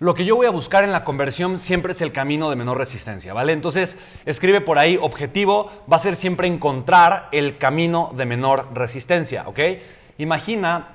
[0.00, 2.78] lo que yo voy a buscar en la conversión siempre es el camino de menor
[2.78, 3.52] resistencia, ¿vale?
[3.52, 9.48] Entonces, escribe por ahí, objetivo va a ser siempre encontrar el camino de menor resistencia,
[9.48, 9.58] ¿ok?
[10.18, 10.88] Imagina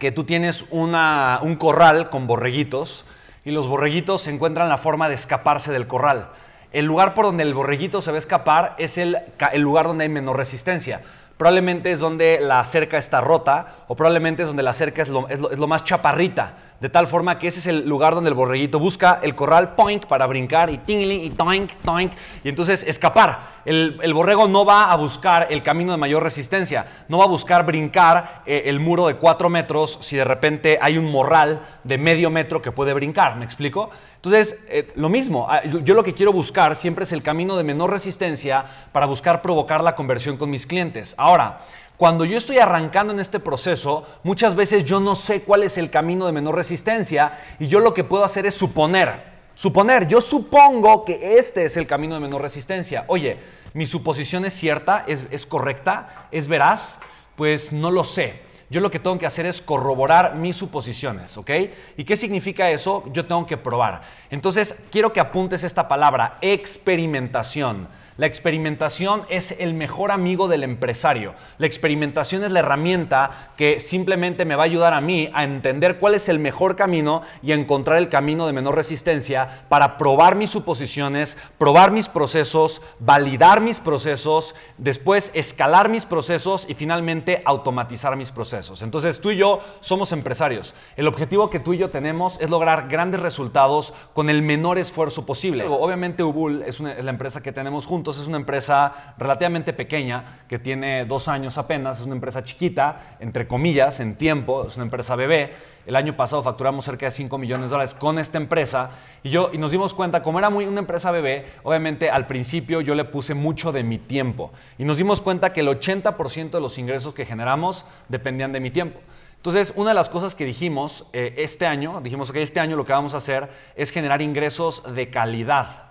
[0.00, 3.04] que tú tienes un corral con borreguitos
[3.44, 6.30] y los borreguitos encuentran la forma de escaparse del corral.
[6.72, 9.18] El lugar por donde el borreguito se va a escapar es el
[9.54, 11.02] lugar donde hay menor resistencia
[11.36, 15.66] probablemente es donde la cerca está rota o probablemente es donde la cerca es lo,
[15.66, 16.54] más chaparrita.
[16.80, 20.04] De tal forma que ese es el lugar donde el borreguito busca el corral point
[20.04, 22.12] para brincar y tingling y toink, toink
[22.44, 23.55] y entonces escapar.
[23.66, 27.66] El, borrego no va a buscar el camino de mayor resistencia, no va a buscar
[27.66, 32.30] brincar eh, el muro de cuatro metros si de repente hay un morral de medio
[32.30, 33.34] metro que puede brincar.
[33.36, 33.90] ¿Me explico?
[34.14, 37.64] Entonces, eh, lo mismo, ah, yo lo que quiero buscar siempre es el camino de
[37.64, 41.16] menor resistencia para buscar provocar la conversión con mis clientes.
[41.18, 41.62] Ahora,
[41.96, 45.90] cuando yo estoy arrancando en este proceso, muchas veces yo no sé cuál es el
[45.90, 49.35] camino de menor resistencia y yo lo que puedo hacer es suponer.
[49.56, 53.04] Suponer, yo supongo que este es el camino de menor resistencia.
[53.08, 53.38] Oye,
[53.72, 55.04] ¿mi suposición es cierta?
[55.08, 56.28] ¿Es, correcta?
[56.30, 56.98] ¿Es veraz?
[57.36, 61.50] Pues no lo sé yo lo que tengo que hacer es corroborar mis suposiciones, ¿ok?
[61.96, 63.04] ¿Y qué significa eso?
[63.12, 64.02] Yo tengo que probar.
[64.28, 67.86] Entonces, quiero que apuntes esta palabra, experimentación.
[68.18, 71.34] La experimentación es el mejor amigo del empresario.
[71.58, 75.98] La experimentación es la herramienta que simplemente me va a ayudar a mí a entender
[75.98, 80.48] cuál es el mejor camino y encontrar el camino de menor resistencia para probar mis
[80.48, 88.30] suposiciones, probar mis procesos, validar mis procesos, después escalar mis procesos y finalmente automatizar mis
[88.30, 88.80] procesos.
[88.80, 90.74] Entonces tú y yo somos empresarios.
[90.96, 95.26] El objetivo que tú y yo tenemos es lograr grandes resultados con el menor esfuerzo
[95.26, 95.66] posible.
[95.68, 101.04] Obviamente Ubul es, la empresa que tenemos juntos es una empresa relativamente pequeña que tiene
[101.04, 105.54] dos años apenas, es una empresa chiquita, entre comillas, en tiempo, es una empresa bebé.
[105.86, 108.90] El año pasado facturamos cerca de 5 millones de dólares con esta empresa
[109.22, 112.80] y, yo, y nos dimos cuenta, como era muy una empresa bebé, obviamente al principio
[112.80, 116.60] yo le puse mucho de mi tiempo y nos dimos cuenta que el 80% de
[116.60, 119.00] los ingresos que generamos dependían de mi tiempo.
[119.36, 122.84] Entonces, una de las cosas que dijimos eh, este año, dijimos que este año lo
[122.84, 125.84] que vamos a hacer es generar ingresos de calidad.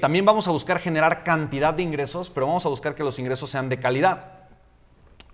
[0.00, 3.50] También vamos a buscar generar cantidad de ingresos, pero vamos a buscar que los ingresos
[3.50, 4.32] sean de calidad.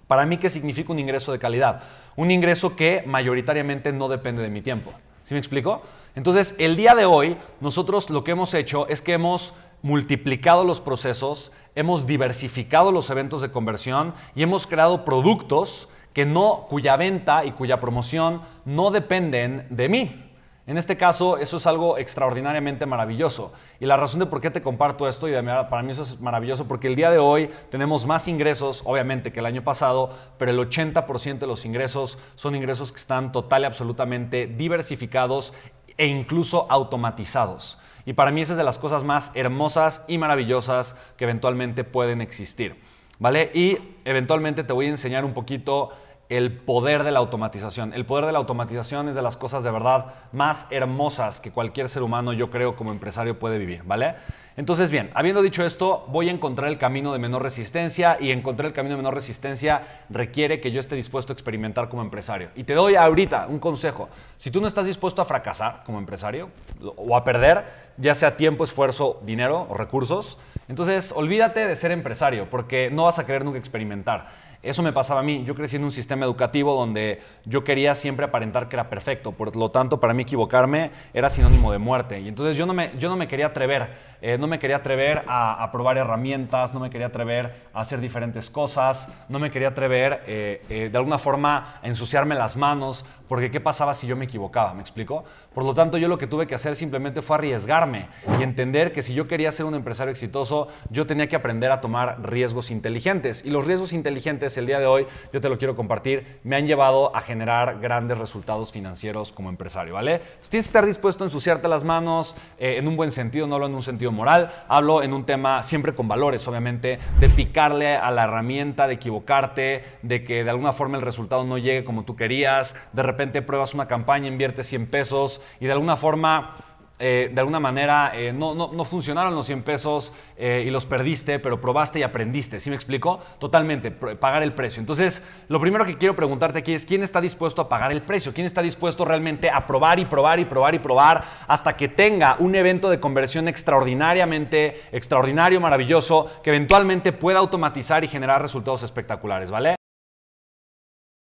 [0.06, 1.82] Para mí, ¿qué significa un ingreso de calidad?
[2.16, 4.92] Un ingreso que mayoritariamente no depende de mi tiempo.
[5.24, 5.82] ¿Sí me explico?
[6.14, 10.80] Entonces, el día de hoy, nosotros lo que hemos hecho es que hemos multiplicado los
[10.80, 17.44] procesos, hemos diversificado los eventos de conversión y hemos creado productos que no, cuya venta
[17.44, 20.27] y cuya promoción no dependen de mí.
[20.68, 23.54] En este caso, eso es algo extraordinariamente maravilloso.
[23.80, 26.68] Y la razón de por qué te comparto esto, y para mí eso es maravilloso,
[26.68, 30.58] porque el día de hoy tenemos más ingresos, obviamente, que el año pasado, pero el
[30.58, 35.54] 80% de los ingresos son ingresos que están total y absolutamente diversificados
[35.96, 37.78] e incluso automatizados.
[38.04, 42.20] Y para mí esa es de las cosas más hermosas y maravillosas que eventualmente pueden
[42.20, 42.76] existir.
[43.18, 43.50] ¿Vale?
[43.54, 45.92] Y eventualmente te voy a enseñar un poquito
[46.28, 47.94] el poder de la automatización.
[47.94, 51.88] El poder de la automatización es de las cosas de verdad más hermosas que cualquier
[51.88, 54.14] ser humano, yo creo, como empresario puede vivir, ¿vale?
[54.58, 58.66] Entonces, bien, habiendo dicho esto, voy a encontrar el camino de menor resistencia y encontrar
[58.66, 62.50] el camino de menor resistencia requiere que yo esté dispuesto a experimentar como empresario.
[62.56, 64.08] Y te doy ahorita un consejo.
[64.36, 66.50] Si tú no estás dispuesto a fracasar como empresario
[66.96, 67.66] o a perder,
[67.98, 73.20] ya sea tiempo, esfuerzo, dinero o recursos, entonces olvídate de ser empresario porque no vas
[73.20, 74.47] a querer nunca experimentar.
[74.62, 75.44] Eso me pasaba a mí.
[75.44, 79.30] Yo crecí en un sistema educativo donde yo quería siempre aparentar que era perfecto.
[79.30, 82.20] Por lo tanto, para mí equivocarme era sinónimo de muerte.
[82.20, 83.88] Y entonces yo no me, yo no me quería atrever.
[84.20, 88.50] Eh, no me quería atrever a, probar herramientas, no me quería atrever a hacer diferentes
[88.50, 93.52] cosas, no me quería atrever eh, eh, de alguna forma a ensuciarme las manos, porque
[93.52, 94.74] ¿qué pasaba si yo me equivocaba?
[94.74, 95.24] ¿Me explico?
[95.54, 98.08] Por lo tanto, yo lo que tuve que hacer simplemente fue arriesgarme
[98.38, 101.80] y entender que si yo quería ser un empresario exitoso, yo tenía que aprender a
[101.80, 103.44] tomar riesgos inteligentes.
[103.44, 106.66] Y los riesgos inteligentes el día de hoy, yo te lo quiero compartir, me han
[106.66, 110.20] llevado a generar grandes resultados financieros como empresario, ¿vale?
[110.48, 113.66] tienes que estar dispuesto a ensuciarte las manos eh, en un buen sentido, no hablo
[113.66, 118.10] en un sentido moral, hablo en un tema siempre con valores, obviamente, de picarle a
[118.10, 122.16] la herramienta, de equivocarte, de que de alguna forma el resultado no llegue como tú
[122.16, 126.56] querías, de repente pruebas una campaña, inviertes 100 pesos y de alguna forma
[127.00, 131.38] eh, de alguna manera eh, no, no, funcionaron los 100 pesos eh, y los perdiste,
[131.38, 132.58] pero probaste y aprendiste.
[132.58, 133.20] ¿Sí me explico?
[133.38, 134.80] Totalmente, pagar el precio.
[134.80, 138.32] Entonces, lo primero que quiero preguntarte aquí es, ¿quién está dispuesto a pagar el precio?
[138.34, 142.36] ¿Quién está dispuesto realmente a probar y probar y probar y probar hasta que tenga
[142.40, 149.50] un evento de conversión extraordinariamente, extraordinario, maravilloso, que eventualmente pueda automatizar y generar resultados espectaculares,
[149.50, 149.77] ¿vale?